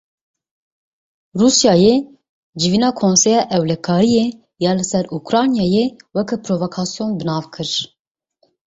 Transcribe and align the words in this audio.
Rûsyayê 1.39 1.95
civîna 2.59 2.89
Konseya 2.99 3.41
Ewlekariyê 3.55 4.25
ya 4.63 4.71
li 4.77 4.85
ser 4.91 5.05
Ukraynayê 5.17 5.85
weke 6.15 6.37
provokasyon 6.45 7.09
bi 7.17 7.23
nav 7.29 7.43
kir. 7.53 7.71